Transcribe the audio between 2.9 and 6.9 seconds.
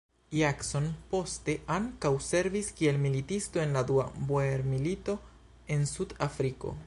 militisto en la dua Boer-milito en Sud-Afriko.